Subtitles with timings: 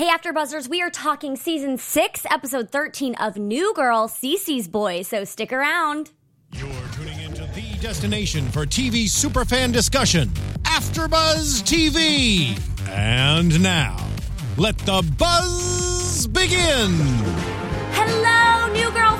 [0.00, 5.02] Hey, After Buzzers, we are talking season six, episode 13 of New Girl, Cece's Boy,
[5.02, 6.12] so stick around.
[6.54, 10.30] You're tuning into the destination for TV superfan discussion,
[10.62, 12.58] AfterBuzz TV.
[12.88, 13.98] And now,
[14.56, 16.96] let the buzz begin.
[17.92, 19.19] Hello, New Girl!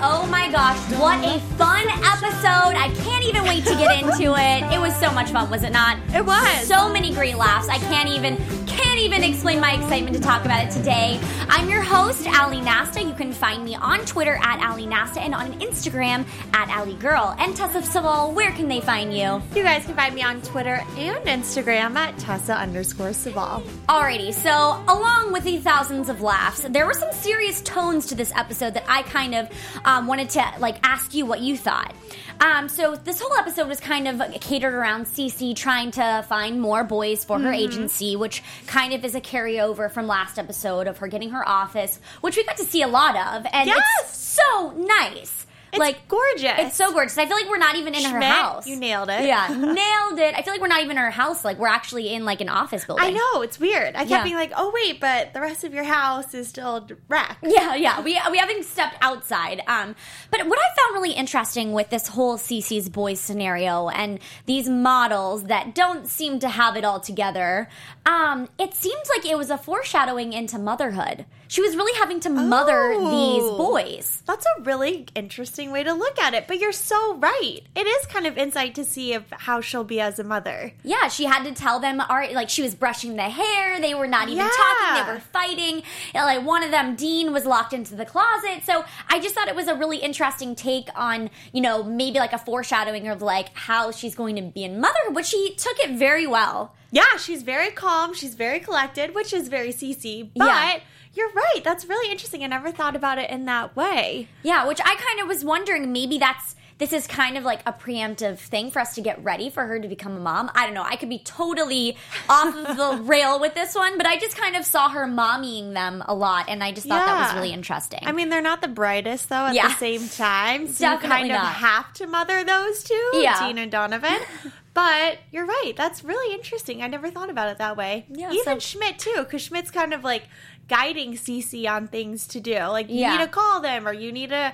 [0.00, 2.76] Oh my gosh, what a fun episode!
[2.76, 4.72] I can't even wait to get into it.
[4.72, 5.98] It was so much fun, was it not?
[6.14, 6.68] It was.
[6.68, 7.68] So many great laughs.
[7.68, 11.18] I can't even can't even explain my excitement to talk about it today.
[11.48, 13.02] I'm your host, Ali Nasta.
[13.02, 17.34] You can find me on Twitter at Ali Nasta and on Instagram at Ali Girl.
[17.38, 19.42] And Tessa Saval, where can they find you?
[19.56, 23.62] You guys can find me on Twitter and Instagram at Tessa underscore Saval.
[23.88, 24.50] Alrighty, so
[24.86, 28.84] along with the thousands of laughs, there were some serious tones to this episode that
[28.88, 29.48] I kind of
[29.88, 31.94] um, wanted to like ask you what you thought.
[32.40, 36.84] Um, so this whole episode was kind of catered around Cece trying to find more
[36.84, 41.08] boys for her agency, which kind of is a carryover from last episode of her
[41.08, 43.82] getting her office, which we got to see a lot of, and Yes!
[44.02, 45.46] it's so nice.
[45.72, 46.54] It's like gorgeous.
[46.58, 47.16] It's so gorgeous.
[47.18, 48.66] I feel like we're not even in her house.
[48.66, 49.24] you nailed it.
[49.24, 50.34] Yeah, nailed it.
[50.34, 51.44] I feel like we're not even in her house.
[51.44, 53.04] Like we're actually in like an office building.
[53.04, 53.94] I know, it's weird.
[53.94, 54.22] I kept Yeah.
[54.24, 57.44] being like, oh, wait, but the rest of your house is still wrecked.
[57.58, 58.00] Yeah, yeah.
[58.00, 59.62] We we haven't stepped outside.
[59.66, 59.94] Um,
[60.30, 65.44] but what I found really interesting with this whole Cece's boys scenario and these models
[65.44, 67.68] that don't seem to have it all together,
[68.06, 71.26] um, it seemed like it was a foreshadowing into motherhood.
[71.50, 73.10] She was really having to mother Oh.
[73.10, 74.22] these boys.
[74.26, 77.60] That's a really interesting way to look at it, but you're so right.
[77.74, 80.72] It is kind of insight to see of how she'll be as a mother.
[80.84, 83.80] Yeah, she had to tell them, all right, like she was brushing the hair.
[83.80, 84.50] They were not even Yeah.
[84.50, 85.04] talking.
[85.06, 85.82] They were fighting.
[86.14, 88.62] And, like one of them, Dean, was locked into the closet.
[88.64, 92.32] So I just thought it was a really interesting take on, you know, maybe like
[92.32, 95.98] a foreshadowing of like how she's going to be in motherhood, but she took it
[95.98, 96.74] very well.
[96.90, 98.14] Yeah, she's very calm.
[98.14, 100.30] She's very collected, which is very Cece.
[100.34, 100.78] But Yeah.
[101.14, 101.60] you're right.
[101.62, 102.42] That's really interesting.
[102.42, 104.28] I never thought about it in that way.
[104.42, 107.72] Yeah, which I kind of was wondering maybe that's this is kind of like a
[107.72, 110.48] preemptive thing for us to get ready for her to become a mom.
[110.54, 110.84] I don't know.
[110.84, 111.96] I could be totally
[112.28, 115.74] off of the rail with this one, but I just kind of saw her mommying
[115.74, 118.00] them a lot, and I just thought that was really interesting.
[118.04, 119.46] I mean, they're not the brightest though.
[119.46, 119.68] At Yeah.
[119.68, 123.46] the same time, so you Definitely kind of have to mother those two, Yeah.
[123.46, 124.18] Dean and Donovan.
[124.74, 125.72] but you're right.
[125.76, 126.82] That's really interesting.
[126.82, 128.06] I never thought about it that way.
[128.08, 130.22] Yeah, Even so- Schmidt too, because Schmidt's kind of like
[130.68, 132.54] guiding Cece on things to do.
[132.66, 133.16] Like you Yeah.
[133.16, 134.52] need to call them, or you need to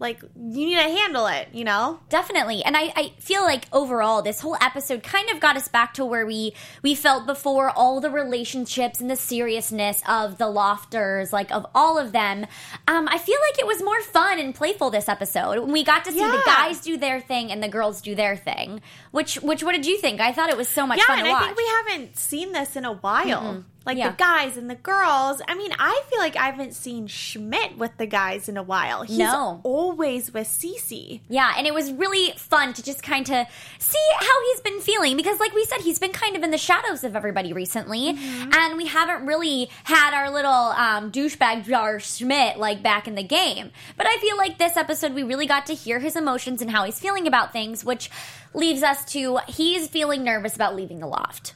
[0.00, 1.48] like you need to handle it.
[1.52, 2.00] You know.
[2.08, 2.64] Definitely.
[2.64, 6.04] And I, I feel like overall this whole episode kind of got us back to
[6.04, 11.52] where we we felt before all the relationships and the seriousness of the lofters, like
[11.52, 12.46] of all of them.
[12.88, 15.60] Um, I feel like it was more fun and playful this episode.
[15.60, 18.36] When we got to see the guys do their thing and the girls do their
[18.36, 18.80] thing.
[19.10, 20.20] Which which what did you think?
[20.20, 22.74] I thought it was so much Yeah, fun and I think we haven't seen this
[22.74, 23.64] in a while.
[23.86, 24.10] Like Yeah.
[24.10, 25.40] the guys and the girls.
[25.48, 29.02] I mean, I feel like I haven't seen Schmidt with the guys in a while.
[29.04, 29.60] He's No.
[29.64, 31.20] always with Cece.
[31.28, 33.46] Yeah, and it was really fun to just kind of
[33.78, 36.58] see how he's been feeling because, like we said, he's been kind of in the
[36.58, 42.58] shadows of everybody recently, and we haven't really had our little um, douchebag jar Schmidt
[42.58, 43.70] like back in the game.
[43.96, 46.84] But I feel like this episode we really got to hear his emotions and how
[46.84, 48.10] he's feeling about things, which
[48.52, 51.54] leaves us to he's feeling nervous about leaving the loft.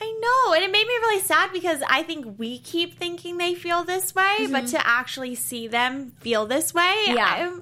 [0.00, 3.54] I know, and it made me really sad because I think we keep thinking they
[3.54, 4.76] feel this way, but mm-hmm.
[4.76, 7.26] to actually see them feel this way, Yeah.
[7.26, 7.60] I-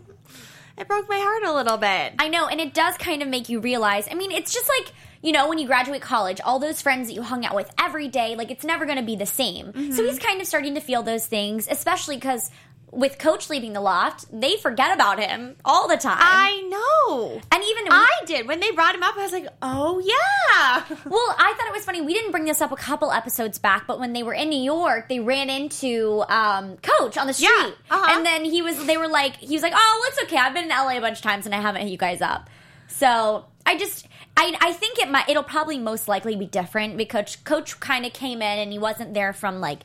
[0.78, 2.12] it broke my heart a little bit.
[2.18, 4.08] I know, and it does kind of make you realize.
[4.10, 4.92] I mean, it's just like
[5.22, 8.08] you know when you graduate college, all those friends that you hung out with every
[8.08, 9.72] day, like it's never going to be the same.
[9.72, 10.04] So mm-hmm.
[10.04, 12.50] he's kind of starting to feel those things, especially because
[12.92, 16.16] with Coach leaving the loft, they forget about him all the time.
[16.20, 17.40] I know.
[17.52, 19.16] and even I did when they brought him up.
[19.16, 22.00] I was like, "Oh yeah." Well, I thought it was funny.
[22.00, 24.62] We didn't bring this up a couple episodes back, but when they were in New
[24.62, 28.06] York, they ran into um, Coach on the street, Yeah, uh-huh.
[28.16, 28.86] and then he was.
[28.86, 30.36] They were like, he was like, "Oh, it's okay.
[30.38, 32.48] I've been in LA a bunch of times, and I haven't hit you guys up."
[32.88, 35.28] So I just, I, I think it might.
[35.28, 39.12] It'll probably most likely be different because Coach kind of came in and he wasn't
[39.14, 39.80] there from like.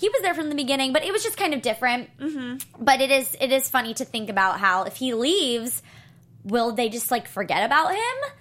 [0.00, 2.08] He was there from the beginning, but it was just kind of different.
[2.18, 2.82] Mm-hmm.
[2.82, 5.82] But it is, it is funny to think about how if he leaves,
[6.42, 8.32] will they just like forget about him?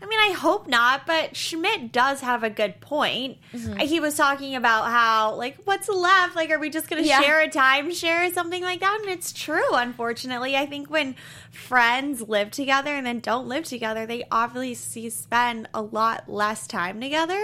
[0.00, 3.38] I mean, I hope not, but Schmidt does have a good point.
[3.78, 6.34] He was talking about how, like, what's left?
[6.34, 7.20] Like, are we just going to Yeah.
[7.20, 8.98] share a timeshare or something like that?
[9.00, 10.56] And it's true, unfortunately.
[10.56, 11.14] I think when
[11.52, 17.00] friends live together and then don't live together, they obviously spend a lot less time
[17.00, 17.40] together.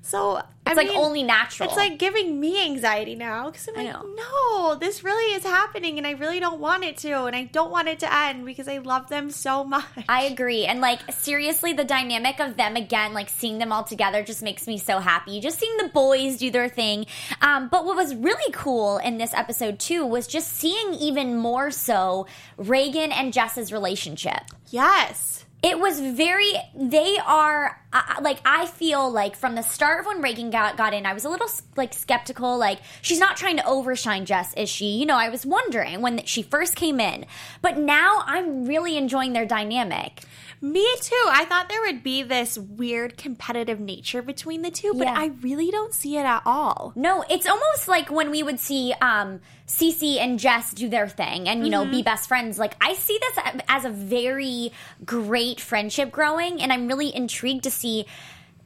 [0.00, 1.68] So It's like only natural.
[1.68, 6.06] It's like giving me anxiety now because I'm like, no, this really is happening, and
[6.06, 8.78] I really don't want it to, and I don't want it to end because I
[8.78, 9.84] love them so much.
[10.08, 10.66] I agree.
[10.66, 14.66] And like seriously, the dynamic of them again, like seeing them all together just makes
[14.66, 15.40] me so happy.
[15.40, 17.06] Just seeing the boys do their thing.
[17.42, 21.70] Um, but what was really cool in this episode too was just seeing even more
[21.70, 22.26] so
[22.56, 24.40] Reagan and Jess's relationship.
[24.70, 25.44] yes.
[25.62, 26.52] It was very.
[26.74, 30.94] They are uh, like I feel like from the start of when Reagan got got
[30.94, 32.56] in, I was a little like skeptical.
[32.56, 34.86] Like she's not trying to overshine Jess, is she?
[34.86, 37.26] You know, I was wondering when she first came in,
[37.60, 40.22] but now I'm really enjoying their dynamic.
[40.60, 41.24] Me too.
[41.28, 45.14] I thought there would be this weird competitive nature between the two, but Yeah.
[45.16, 46.92] I really don't see it at all.
[46.96, 51.48] No, it's almost like when we would see um Cece and Jess do their thing
[51.48, 52.58] and you know be best friends.
[52.58, 54.72] Like I see this as a very
[55.04, 58.06] great friendship growing and I'm really intrigued to see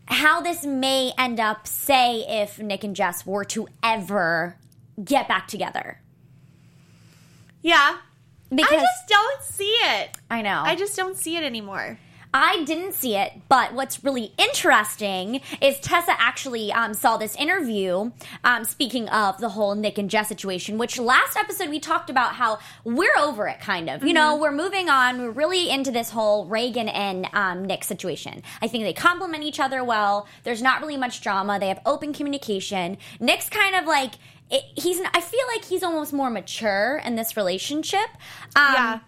[0.06, 4.56] how this may end up say if Nick and Jess were to ever
[5.02, 6.00] get back together.
[7.62, 7.98] Yeah.
[8.54, 10.18] Because I just don't see it.
[10.30, 10.62] I know.
[10.64, 11.98] I just don't see it anymore.
[12.34, 18.10] I didn't see it, but what's really interesting is Tessa actually um, saw this interview.
[18.42, 22.36] Um, speaking of the whole Nick and Jess situation, which last episode we talked about
[22.36, 24.02] how we're over it, kind of.
[24.02, 25.20] You know, we're moving on.
[25.20, 28.42] We're really into this whole Reagan and um, Nick situation.
[28.62, 30.26] I think they complement each other well.
[30.44, 31.58] There's not really much drama.
[31.60, 32.96] They have open communication.
[33.20, 34.12] Nick's kind of like.
[34.52, 35.00] It, he's.
[35.00, 38.08] I feel like he's almost more mature in this relationship.
[38.54, 38.98] Um, Yeah.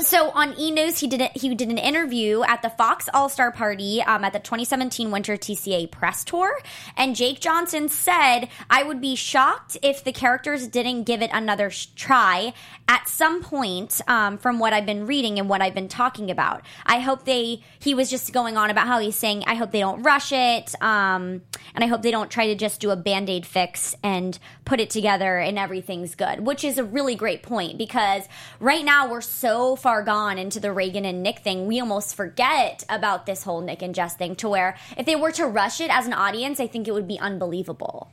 [0.00, 1.30] So on E News, he did.
[1.34, 5.36] He did an interview at the Fox All Star Party um, at the 2017 Winter
[5.36, 6.58] TCA Press Tour,
[6.96, 11.70] and Jake Johnson said, "I would be shocked if the characters didn't give it another
[11.70, 12.52] sh- try
[12.88, 16.62] at some point." Um, from what I've been reading and what I've been talking about,
[16.84, 17.62] I hope they.
[17.78, 20.74] He was just going on about how he's saying, "I hope they don't rush it,"
[20.82, 21.40] um,
[21.74, 24.80] and I hope they don't try to just do a band aid fix and put
[24.80, 28.28] it together and everything's good, which is a really great point because
[28.60, 32.82] right now we're so far gone into the Reagan and Nick thing, we almost forget
[32.88, 35.94] about this whole Nick and Jess thing to where if they were to rush it
[35.94, 38.10] as an audience, I think it would be unbelievable.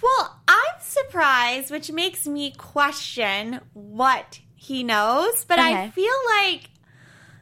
[0.00, 6.70] Well, I'm surprised, which makes me question what he knows, but I feel like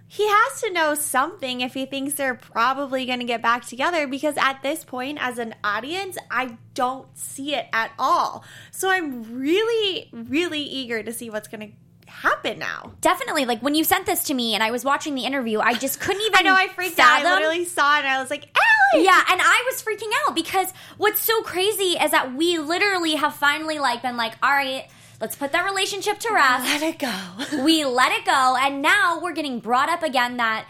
[0.09, 4.07] he has to know something if he thinks they're probably going to get back together
[4.07, 8.45] because at this point, as an audience, I don't see it at all.
[8.71, 11.77] So I'm really, really eager to see what's going to
[12.13, 12.93] happen now.
[13.01, 15.75] Definitely, like when you sent this to me and I was watching the interview, I
[15.75, 16.35] just couldn't even.
[16.35, 17.25] I know I freaked out.
[17.25, 18.49] I literally saw it and I was like,
[18.95, 19.05] Allie!
[19.05, 23.35] Yeah, and I was freaking out because what's so crazy is that we literally have
[23.35, 24.87] finally like been like, all right,
[25.21, 26.65] let's put that relationship to rest.
[26.65, 27.63] Let it go.
[27.65, 30.67] we let it go and now we're getting brought up again that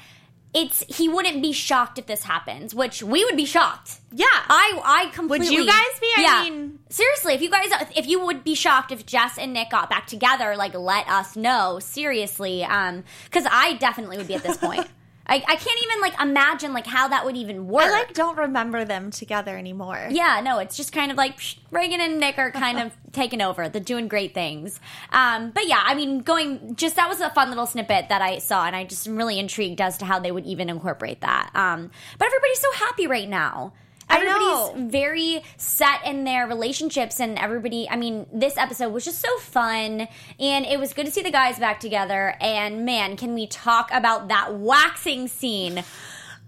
[0.55, 4.27] it's he wouldn't be shocked if this happens which we would be shocked Yeah.
[4.31, 6.07] i i completely Would you guys be?
[6.19, 6.51] I yeah.
[6.51, 9.89] mean- seriously if you guys if you would be shocked if jess and nick got
[9.89, 14.59] back together like let us know seriously um because i definitely would be at this
[14.59, 14.87] point
[15.27, 18.37] I, I can't even like imagine like how that would even work I like don't
[18.37, 20.09] remember them together anymore.
[20.11, 23.41] yeah, no, it's just kind of like psh, Reagan and Nick are kind of taking
[23.41, 23.69] over.
[23.69, 24.81] They're doing great things.
[25.11, 28.39] Um, but yeah, I mean, going just that was a fun little snippet that I
[28.39, 31.51] saw, and I just am really intrigued as to how they would even incorporate that.
[31.55, 33.73] Um, but everybody's so happy right now.
[34.12, 34.70] I know.
[34.70, 37.88] Everybody's very set in their relationships, and everybody.
[37.88, 41.31] I mean, this episode was just so fun, and it was good to see the
[41.31, 42.35] guys back together.
[42.41, 45.85] And man, can we talk about that waxing scene?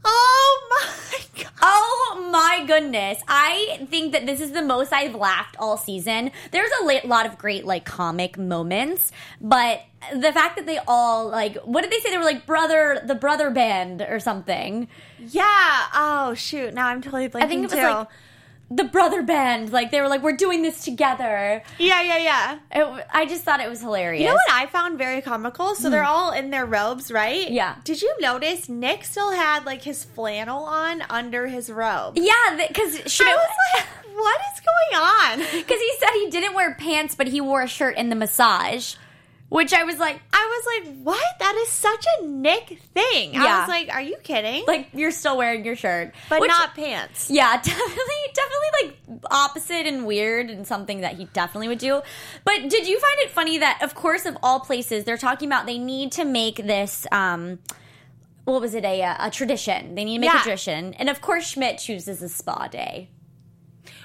[0.05, 1.53] Oh my god.
[1.63, 3.23] Oh my goodness.
[3.27, 6.31] I think that this is the most I've laughed all season.
[6.51, 9.83] There's a lot of great like comic moments, but
[10.15, 13.15] the fact that they all like what did they say they were like brother the
[13.15, 14.89] brother band or something.
[15.19, 15.87] Yeah.
[15.95, 16.75] Oh shoot.
[16.75, 17.83] Now I'm totally blanking I think it was too.
[17.83, 18.09] like
[18.77, 21.63] the brother band like they were like we're doing this together.
[21.79, 22.59] yeah, yeah, yeah.
[22.73, 24.23] It, I just thought it was hilarious.
[24.23, 25.75] You know what I found very comical?
[25.75, 27.47] So they're all in their robes, right?
[27.49, 27.53] Hmm.
[27.55, 27.77] Yeah.
[27.85, 32.17] Did you notice Nick still had like his flannel on under his robe?
[32.17, 35.39] Yeah, cuz I was like, what is going on?
[35.65, 38.95] Because he said he didn't wear pants, but he wore a shirt in the massage,
[39.55, 41.39] which I was like, I was like, what?
[41.39, 43.37] That is such a Nick thing.
[43.37, 44.65] I was like, are you kidding?
[44.67, 47.31] like you're still wearing your shirt, but Which- not pants.
[47.31, 52.03] Yeah, definitely, definitely like opposite and weird and something that he definitely would do.
[52.45, 55.67] But did you find it funny that, of course, of all places, they're talking about
[55.67, 57.07] they need to make this.
[57.13, 57.59] um
[58.45, 59.95] what was it a a tradition?
[59.95, 60.41] They need to make Yeah.
[60.41, 63.09] a tradition, and of course Schmidt chooses a spa day.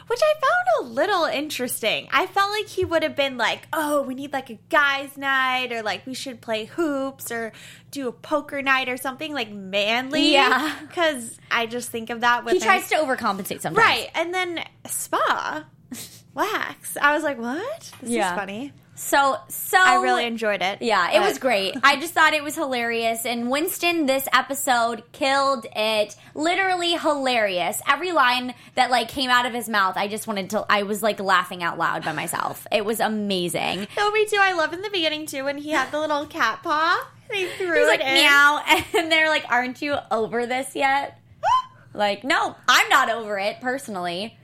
[0.10, 2.08] Which I found a little interesting.
[2.12, 5.72] I felt like he would have been like, "Oh, we need like a guys' night,
[5.72, 7.52] or like we should play hoops, or
[7.92, 10.76] do a poker night, or something like manly." Yeah.
[10.88, 12.66] because I just think of that with He him.
[12.66, 13.78] tries to overcompensate sometimes.
[13.78, 15.66] right, and then spa
[16.34, 16.98] wax.
[16.98, 17.92] I was like, "What?
[18.02, 18.32] This Yeah.
[18.34, 20.82] is funny." So so I really enjoyed it.
[20.82, 21.74] Yeah, it but- was great.
[21.84, 23.26] I just thought it was hilarious.
[23.26, 26.18] And Winston, this episode killed it.
[26.36, 27.82] Literally hilarious.
[27.88, 30.66] Every line that like came out of his mouth, I just wanted to.
[30.70, 32.68] I was like laughing out loud by myself.
[32.74, 33.88] It was amazing.
[33.98, 34.38] No, me too.
[34.40, 37.08] I love in the beginning too when he had the little cat paw.
[37.32, 38.14] He threw He was it like in.
[38.16, 38.62] meow,
[38.98, 41.20] and they're like, "Aren't you over this yet?"
[41.94, 44.38] Like, no, I'm not over it personally.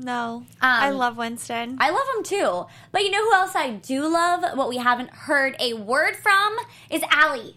[0.00, 1.76] No, I Um, love Winston.
[1.80, 2.66] I love him too.
[2.92, 4.44] But you know who else I do love?
[4.56, 6.56] What we haven't heard a word from
[6.90, 7.56] is Aly.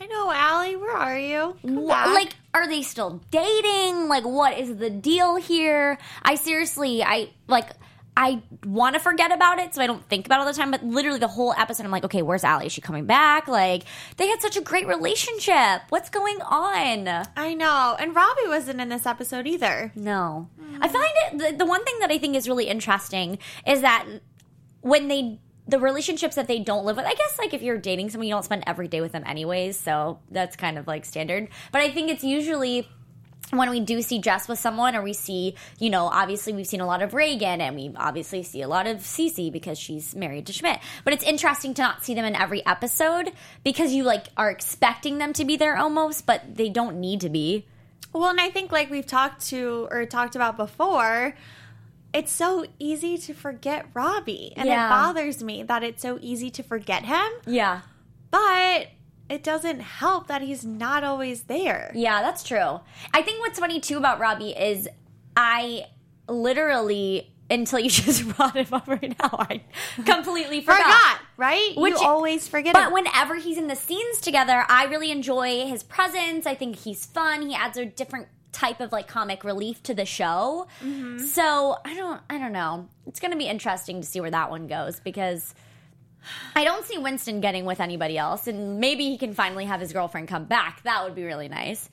[0.00, 0.76] I know, Aly.
[0.76, 1.56] Where are you?
[1.64, 7.68] Like are they still dating like what is the deal here i seriously i like
[8.18, 10.70] i want to forget about it so i don't think about it all the time
[10.70, 12.66] but literally the whole episode i'm like okay where's Aly?
[12.66, 13.48] is she coming back?
[13.48, 13.84] Like
[14.16, 15.82] they had such a great relationship.
[15.88, 17.08] What's going on?
[17.36, 19.92] I know, and Robby wasn't in this episode either.
[19.94, 20.48] no.
[20.80, 24.06] I find it the, the one thing that i think is really interesting is that
[24.80, 28.08] when they the relationships that they don't live with i guess like if you're dating
[28.10, 31.48] someone you don't spend every day with them anyways so that's kind of like standard.
[31.72, 32.88] But i think it's usually
[33.50, 36.80] when we do see Jess with someone, or we see, you know, obviously we've seen
[36.80, 40.46] a lot of Reagan, and we obviously see a lot of Cece because she's married
[40.46, 40.80] to Schmidt.
[41.04, 43.32] But it's interesting to not see them in every episode
[43.64, 47.28] because you like are expecting them to be there almost, but they don't need to
[47.30, 47.66] be.
[48.12, 51.34] Well, and I think like we've talked to or talked about before,
[52.14, 54.86] it's so easy to forget Robby, and Yeah.
[54.86, 57.28] it bothers me that it's so easy to forget him.
[57.46, 57.80] Yeah,
[58.30, 58.88] But
[59.28, 61.92] it doesn't help that he's not always there.
[61.94, 62.80] Yeah, that's true.
[63.12, 64.88] I think what's funny too about Robby is
[65.36, 65.84] I
[66.28, 69.62] literally until you just brought him up right now, I
[70.04, 70.82] completely forgot.
[70.84, 71.72] Forgot, right?
[71.76, 72.92] Which- you always forget But him.
[72.92, 76.46] whenever he's in the scenes together, I really enjoy his presence.
[76.46, 77.48] I think he's fun.
[77.48, 80.66] He adds a different type of like comic relief to the show.
[80.82, 81.18] Mm-hmm.
[81.18, 82.88] So I don't I don't know.
[83.06, 85.54] It's gonna be interesting to see where that one goes because
[86.56, 89.92] I don't see Winston getting with anybody else, and maybe he can finally have his
[89.92, 90.82] girlfriend come back.
[90.84, 91.88] That would be really nice.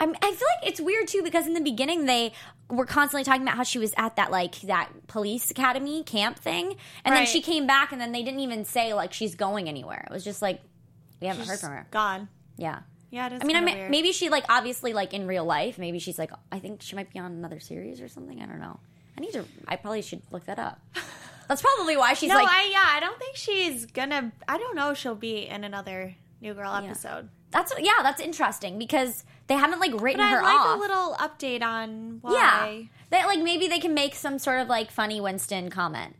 [0.00, 2.32] I, I feel like it's weird too because in the beginning they
[2.70, 6.76] were constantly talking about how she was at that like that police academy camp thing,
[7.04, 7.28] and then Right.
[7.28, 10.06] she came back, and then they didn't even say like she's going anywhere.
[10.10, 10.60] It was just like
[11.20, 11.86] we haven't heard from her.
[11.90, 12.28] Gone.
[12.56, 12.80] Yeah.
[13.10, 13.40] Yeah, it is.
[13.42, 13.90] I mean, I weird.
[13.90, 17.12] maybe she like obviously like in real life, maybe she's like I think she might
[17.12, 18.40] be on another series or something.
[18.40, 18.78] I don't know.
[19.18, 19.44] I need to.
[19.68, 20.80] I probably should look that up.
[21.50, 22.46] That's probably why she's no, like.
[22.48, 24.30] I yeah, I don't think she's gonna.
[24.46, 24.92] I don't know.
[24.92, 27.28] if She'll be in another New Girl episode.
[27.50, 30.76] that's yeah, that's interesting because they haven't like written But I her like off.
[30.76, 32.32] a little update on why.
[32.32, 36.14] yeah, that like maybe they can make some sort of like funny Winston comment.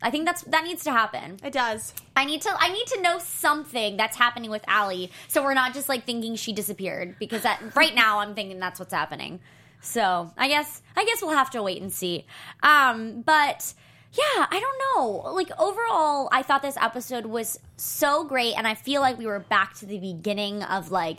[0.00, 1.36] I think that's that needs to happen.
[1.44, 1.92] It does.
[2.16, 5.74] I need to I need to know something that's happening with Aly, so we're not
[5.74, 9.40] just like thinking she disappeared because that right now I'm thinking that's what's happening.
[9.82, 12.24] So I guess I guess we'll have to wait and see.
[12.62, 13.74] Um, but
[14.12, 15.32] yeah, I don't know.
[15.32, 19.38] Like overall, I thought this episode was so great, and I feel like we were
[19.40, 21.18] back to the beginning of like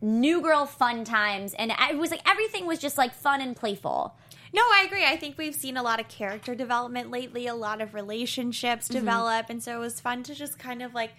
[0.00, 4.16] new girl fun times, and it was like everything was just like fun and playful.
[4.54, 5.04] No, I agree.
[5.04, 8.98] I think we've seen a lot of character development lately, a lot of relationships Mm-hmm.
[8.98, 11.12] develop, and so it was fun to just kind of like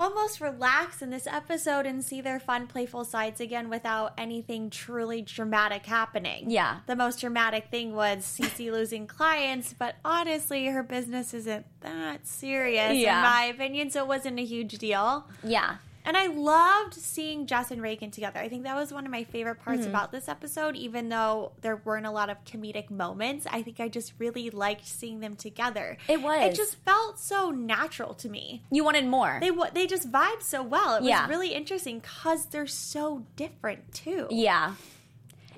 [0.00, 5.20] almost relax in this episode and see their fun, playful sides again without anything truly
[5.20, 6.50] dramatic happening.
[6.50, 6.78] Yeah.
[6.86, 12.96] The most dramatic thing was Cece losing clients, but honestly, her business isn't that serious
[12.96, 13.18] Yeah.
[13.18, 15.26] in my opinion, so it wasn't a huge deal.
[15.44, 18.40] Yeah, And I loved seeing Jess and Reagan together.
[18.40, 19.90] I think that was one of my favorite parts Mm-hmm.
[19.90, 23.46] about this episode, even though there weren't a lot of comedic moments.
[23.50, 25.98] I think I just really liked seeing them together.
[26.08, 26.52] It was.
[26.52, 28.62] It just felt so natural to me.
[28.70, 29.38] you wanted more.
[29.40, 30.96] They they just vibed so well.
[30.96, 31.28] It was Yeah.
[31.28, 34.26] really interesting because they're so different too.
[34.30, 34.74] Yeah.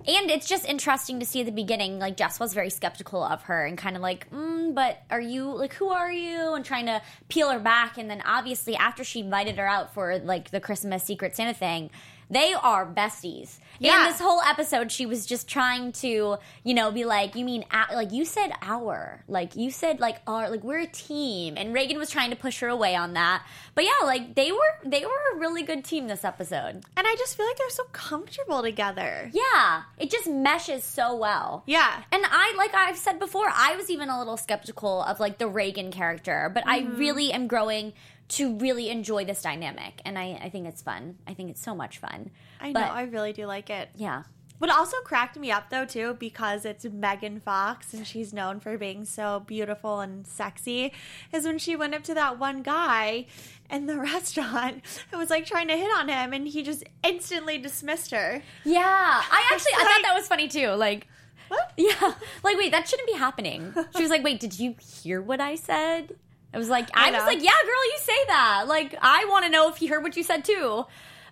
[0.06, 3.42] And it's just interesting to see at the beginning, like Jess was very skeptical of
[3.42, 6.54] her and kind of like, mm, but are you like who are you?
[6.54, 7.98] And trying to peel her back.
[7.98, 11.90] And then obviously after she invited her out for like the Christmas Secret Santa thing,
[12.32, 13.58] they are besties.
[13.78, 14.06] Yeah.
[14.06, 17.64] And this whole episode, she was just trying to, you know, be like, you mean
[17.92, 21.54] like you said our, like you said like our, like we're a team.
[21.56, 23.44] And Reagan was trying to push her away on that.
[23.74, 26.82] But yeah, like they were they were a really good team this episode.
[26.96, 29.30] And I just feel like they're so comfortable together.
[29.32, 31.64] Yeah, it just meshes so well.
[31.66, 32.02] Yeah.
[32.12, 35.48] And I, like I've said before, I was even a little skeptical of like the
[35.48, 36.96] Reagan character, but I mm-hmm.
[36.96, 37.92] really am growing
[38.32, 40.00] to really enjoy this dynamic.
[40.04, 41.16] And I, I think it's fun.
[41.26, 42.30] I think it's so much fun.
[42.60, 42.80] I know.
[42.80, 43.90] I really do like it.
[43.94, 44.22] Yeah.
[44.58, 48.78] What also cracked me up though too, because it's Megan Fox and she's known for
[48.78, 50.92] being so beautiful and sexy,
[51.32, 53.26] is when she went up to that one guy
[53.70, 57.58] in the restaurant and was like trying to hit on him, and he just instantly
[57.58, 58.40] dismissed her.
[58.64, 60.68] Yeah, I actually I thought that was funny too.
[60.68, 61.08] Like,
[61.48, 61.72] What?
[61.76, 63.74] yeah, like wait, that shouldn't be happening.
[63.96, 66.14] She was like, wait, did you hear what I said?
[66.54, 68.64] I was like, I, I was like, yeah, girl, you say that.
[68.66, 70.84] Like, I want to know if he heard what you said too.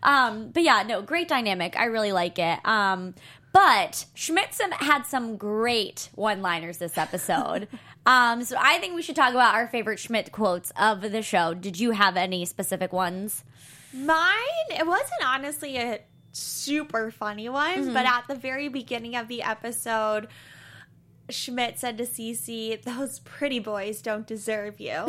[0.02, 1.76] Um, but yeah, no, great dynamic.
[1.76, 2.58] I really like it.
[2.64, 3.14] Um,
[3.52, 7.68] but Schmidt had some great one-liners this episode.
[8.06, 11.54] um, so I think we should talk about our favorite Schmidt quotes of the show.
[11.54, 13.44] Did you have any specific ones?
[13.92, 14.36] Mine,
[14.70, 16.00] it wasn't honestly a
[16.32, 20.28] super funny one, but at the very beginning of the episode,
[21.32, 24.90] Schmidt said to Cece, "Those pretty boys don't deserve you,"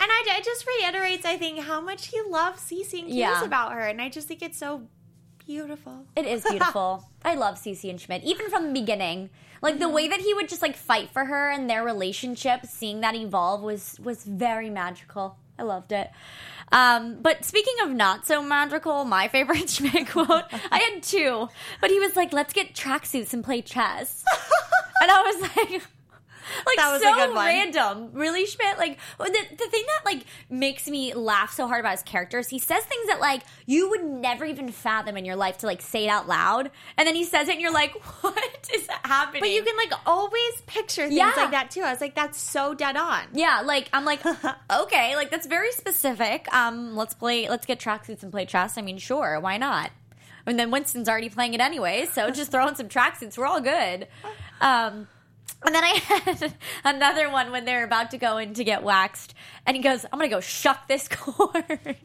[0.00, 3.44] I, it just reiterates, I think, how much he loves Cece and cares Yeah.
[3.44, 4.82] about her, and I just think it's so
[5.46, 6.06] beautiful.
[6.16, 7.08] It is beautiful.
[7.24, 9.30] I love Cece and Schmidt, even from the beginning.
[9.60, 13.00] Like the way that he would just like fight for her and their relationship, seeing
[13.02, 15.36] that evolve was was very magical.
[15.58, 16.10] I loved it.
[16.72, 21.48] Um, but speaking of not so magical, my favorite Schmidt quote, I had two,
[21.80, 24.24] but he was like, "Let's get tracksuits and play chess,"
[25.02, 25.82] and I was like.
[26.66, 27.46] Like That was a so good one.
[27.46, 28.76] random, really, Schmidt.
[28.76, 29.24] Like the
[29.56, 33.06] the thing that like makes me laugh so hard about his characters, he says things
[33.06, 36.26] that like you would never even fathom in your life to like say it out
[36.28, 39.40] loud, and then he says it, and you're like, what is happening?
[39.40, 41.32] But you can like always picture things Yeah.
[41.36, 41.82] like that too.
[41.82, 43.22] I was like, that's so dead on.
[43.32, 44.20] yeah, like I'm like,
[44.70, 46.52] okay, like that's very specific.
[46.52, 48.76] Um, let's play, let's get tracksuits and play chess.
[48.76, 49.90] I mean, sure, why not?
[50.44, 53.38] And then Winston's already playing it anyway, so just throw in some tracksuits.
[53.38, 54.08] We're all good.
[54.62, 55.08] Um,
[55.64, 56.54] and then I had
[56.84, 59.34] another one when they're about to go in to get waxed,
[59.66, 61.96] and he goes, "I'm gonna go shuck this cord." That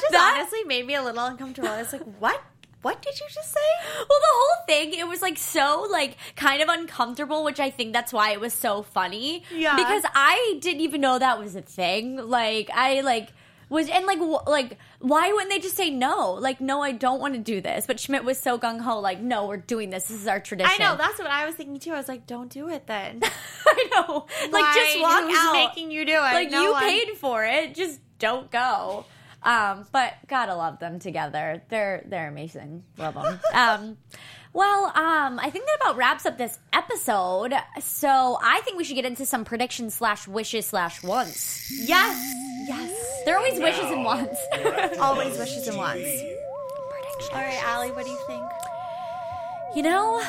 [0.00, 1.68] just That- honestly made me a little uncomfortable.
[1.68, 2.40] I was like, what?
[2.82, 3.60] What did you just say?
[3.96, 7.92] Well, the whole thing, it was like so like kind of uncomfortable, which I think
[7.92, 9.44] that's why it was so funny.
[9.54, 9.76] Yeah.
[9.76, 12.16] Because I didn't even know that was a thing.
[12.16, 13.28] Like I like
[13.72, 16.34] was and like wh- like why wouldn't they just say no?
[16.34, 17.86] Like no, I don't want to do this.
[17.86, 20.04] But Schmidt was so gung ho, like no, we're doing this.
[20.04, 20.72] This is our tradition.
[20.72, 21.92] I know that's what I was thinking too.
[21.92, 23.20] I was like, don't do it then.
[23.66, 24.26] I know.
[24.50, 24.74] Like Why?
[24.74, 25.52] just walk Who's out.
[25.54, 26.16] making you do it?
[26.20, 26.82] Like No you one.
[26.82, 27.74] paid for it.
[27.74, 29.04] Just don't go.
[29.42, 31.62] Um, but gotta love them together.
[31.68, 32.84] They're they're amazing.
[32.98, 33.40] Love them.
[33.54, 33.96] um,
[34.52, 37.54] well, um, I think that about wraps up this episode.
[37.80, 41.72] So I think we should get into some predictions slash wishes slash wants.
[41.88, 42.34] Yes,
[42.68, 42.91] yes.
[43.42, 44.46] They're always wishes and wants.
[44.98, 46.22] Always wishes and wants.
[47.32, 48.42] All right, Allie, what do you think?
[49.74, 50.22] You know,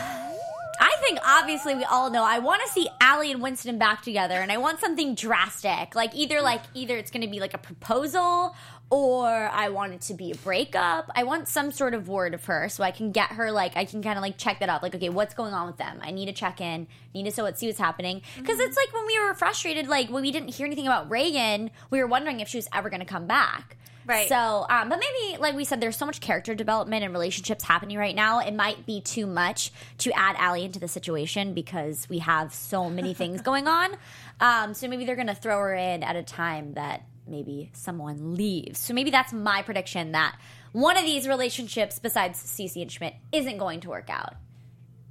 [0.80, 4.36] I think obviously we all know I want to see Aly and Winston back together,
[4.36, 7.58] and I want something drastic, like either like either it's going to be like a
[7.58, 8.56] proposal
[8.90, 11.10] or I want it to be a breakup.
[11.16, 13.86] I want some sort of word of her so I can get her like I
[13.86, 14.84] can kind of like check that out.
[14.84, 16.00] Like, okay, what's going on with them?
[16.02, 16.88] I need to check in.
[17.14, 18.68] Need to see what see what's happening because mm-hmm.
[18.68, 22.00] it's like when we were frustrated, like when we didn't hear anything about Reagan, we
[22.00, 23.78] were wondering if she was ever going to come back.
[24.06, 24.28] Right.
[24.28, 27.98] So, um, but maybe, like we said, there's so much character development and relationships happening
[27.98, 28.39] right now.
[28.39, 32.89] It might be too much to add Aly into the situation because we have so
[32.89, 33.96] many things going on.
[34.39, 38.36] Um, so maybe they're going to throw her in at a time that maybe someone
[38.36, 38.80] leaves.
[38.80, 40.38] So maybe that's my prediction that
[40.74, 44.36] one of these relationships, besides Cece and Schmidt, isn't going to work out.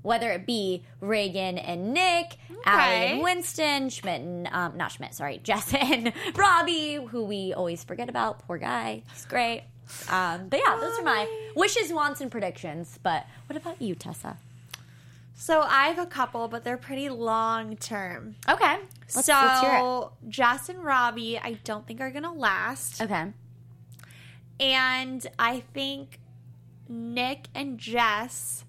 [0.03, 2.37] Whether it be Reagan and Nick,
[2.67, 7.85] Aly and Winston, Schmidt and um, not Schmidt, sorry, Jess and Robby, who we always
[7.85, 8.41] forget about.
[8.47, 9.63] Poor guy, he's great.
[10.11, 12.99] Um, but yeah, those are my wishes, wants, and predictions.
[13.03, 14.39] But what about you, Tessa?
[15.35, 18.37] So I have a couple, but they're pretty long term.
[18.49, 18.77] Okay,
[19.15, 20.31] let's, so it.
[20.31, 23.33] Jess and Robby, I don't think are gonna last, Okay,
[24.61, 26.21] and I think
[26.89, 28.65] Nick and Jess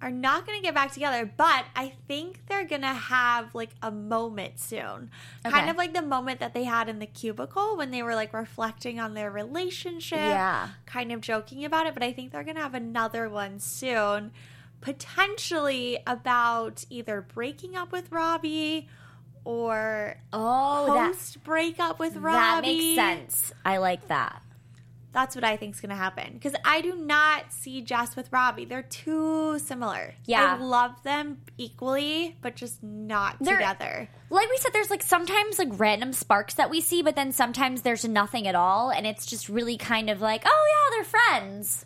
[0.00, 1.30] are not gonna get back together.
[1.36, 5.10] But I think they're gonna have like a moment soon,
[5.44, 5.50] Okay.
[5.56, 8.32] kind of like the moment that they had in the cubicle when they were like
[8.32, 10.18] reflecting on their relationship.
[10.18, 10.68] Yeah.
[10.86, 14.30] kind of joking about it, but I think they're going to have another one soon,
[14.80, 18.88] potentially about either breaking up with Robby
[19.44, 22.36] or oh, that post breakup with Robby.
[22.36, 23.52] that makes sense.
[23.64, 24.42] I like that.
[25.18, 28.30] That's what I think is going to happen because I do not see Jess with
[28.32, 28.64] Robby.
[28.66, 30.14] They're too similar.
[30.26, 30.56] Yeah.
[30.56, 34.08] I love them equally, but just not They're- together.
[34.30, 37.82] Like we said, there's like sometimes like random sparks that we see, but then sometimes
[37.82, 41.04] there's nothing at all, and it's just really kind of like, oh yeah, they're
[41.40, 41.84] friends.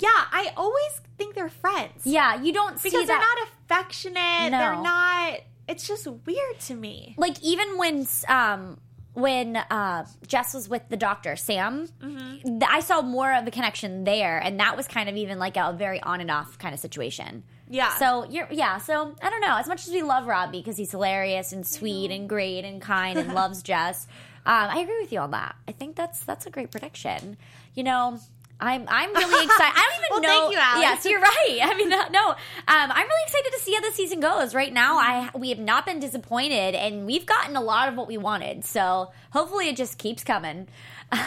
[0.00, 2.02] Yeah, I always think they're friends.
[2.04, 3.20] Yeah, you don't see because that.
[3.66, 4.50] they're not affectionate.
[4.50, 4.58] No.
[4.58, 5.40] They're not.
[5.68, 7.14] It's just weird to me.
[7.16, 8.78] like even when um
[9.14, 12.58] when uh, Jess was with the doctor Sam, Mm-hmm.
[12.58, 15.56] th- I saw more of a connection there, and that was kind of even like
[15.56, 17.44] a very on and off kind of situation.
[17.68, 17.94] Yeah.
[17.96, 18.78] So you're yeah.
[18.78, 19.56] So I don't know.
[19.56, 23.18] As much as we love Robby because he's hilarious and sweet and great and kind
[23.18, 24.06] and loves Jess,
[24.44, 25.56] um, I agree with you on that.
[25.66, 27.36] I think that's that's a great prediction.
[27.74, 28.18] You know.
[28.64, 29.72] I'm I'm really excited.
[29.76, 30.28] I don't even Well, know.
[30.28, 31.04] thank you, Alex.
[31.04, 31.58] Yes, you're right.
[31.62, 32.28] I mean, no.
[32.30, 34.54] Um, I'm really excited to see how the season goes.
[34.54, 38.08] Right now, I we have not been disappointed, and we've gotten a lot of what
[38.08, 38.64] we wanted.
[38.64, 40.68] So hopefully, it just keeps coming.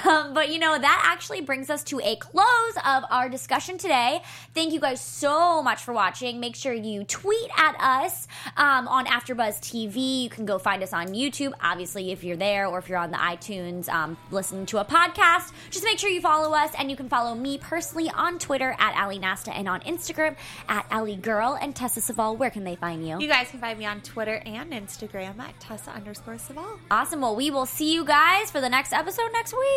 [0.07, 4.21] Um, but you know that actually brings us to a close of our discussion today.
[4.53, 6.39] Thank you guys so much for watching.
[6.39, 10.23] Make sure you tweet at us um, on AfterBuzz TV.
[10.23, 13.11] You can go find us on YouTube, obviously if you're there, or if you're on
[13.11, 15.51] the iTunes um, listening to a podcast.
[15.69, 18.95] Just make sure you follow us, and you can follow me personally on Twitter at
[19.01, 20.35] Ali Nasta and on Instagram
[20.69, 22.35] at Ali Girl and Tessa Saval.
[22.37, 23.19] Where can they find you?
[23.19, 26.79] You guys can find me on Twitter and Instagram at Tessa underscore Saval.
[26.91, 27.21] Awesome.
[27.21, 29.76] Well, we will see you guys for the next episode next week.